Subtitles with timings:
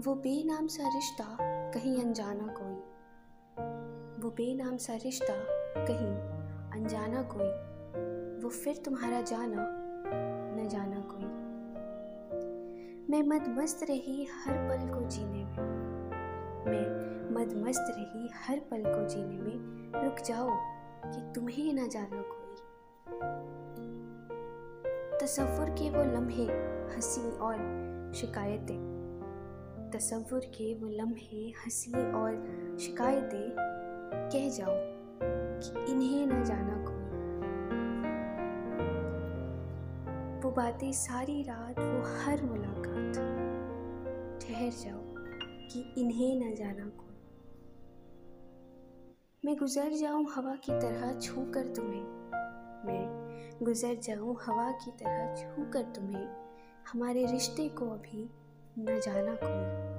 [0.00, 1.36] वो बेनाम सा रिश्ता
[1.70, 2.74] कहीं अनजाना कोई।
[4.22, 5.34] वो बेनाम सा रिश्ता
[5.84, 6.16] कहीं
[6.70, 7.48] अनजाना कोई।
[8.42, 9.56] वो फिर तुम्हारा जाना
[10.56, 11.24] न जाना कोई।
[13.10, 15.58] मैं मद मस्त रही हर पल को जीने में।
[16.64, 20.48] मैं मद मस्त रही हर पल को जीने में। रुक जाओ
[21.06, 22.56] कि तुम्हें न जाना कोई।
[25.18, 26.44] तसव्वुर के वो लम्हे,
[26.94, 27.56] हँसी और
[28.14, 28.99] शिकायतें
[29.90, 32.34] तसव्वुर के वो लम्हे, हँसी और
[32.80, 33.50] शिकायतें
[34.32, 34.74] कह जाओ
[35.62, 37.00] कि इन्हें न जाना कोई।
[40.40, 43.14] वो बातें सारी रात, वो हर मुलाकात
[44.42, 45.00] ठहर जाओ
[45.68, 47.06] कि इन्हें न जाना कोई।
[49.44, 52.04] मैं गुजर जाऊँ हवा की तरह छू कर तुम्हें,
[52.86, 53.04] मैं
[53.62, 56.28] गुजर जाऊँ हवा की तरह छू कर तुम्हें,
[56.92, 58.30] हमारे रिश्ते को अभी
[58.80, 59.90] न जाना कोई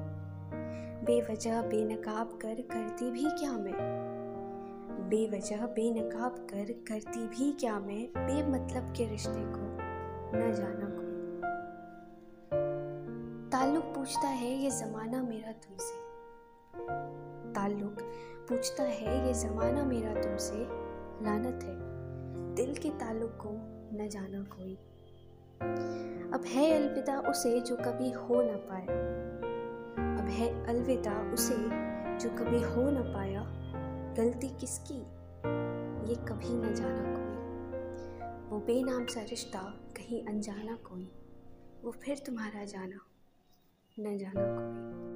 [1.05, 3.74] बेवजह बेनकाब कर करती भी क्या मैं?
[5.10, 8.07] बेवजह बेनकाब कर करती भी क्या मैं?
[8.07, 9.77] बेमतलब के रिश्ते को
[10.37, 11.12] न जाना कोई
[13.49, 15.96] ताल्लुक पूछता है ये ज़माना मेरा तुमसे।
[17.54, 17.98] ताल्लुक
[18.49, 20.68] पूछता है ये ज़माना मेरा तुमसे।
[21.26, 21.76] लानत है,
[22.55, 23.49] दिल के ताल्लुक को
[23.98, 24.77] न जाना कोई।
[26.34, 29.21] अब है अलविदा उसे जो कभी हो ना पाया।
[30.20, 31.55] अब है अलविदा उसे
[32.18, 33.41] जो कभी हो ना पाया।
[34.18, 34.99] गलती किसकी?
[36.09, 37.31] ये कभी न जाना कोई।
[38.49, 39.59] वो बेनाम सा रिश्ता
[39.98, 41.12] कहीं अनजाना कोई।
[41.84, 43.05] वो फिर तुम्हारा जाना,
[43.99, 45.10] न जाना कोई।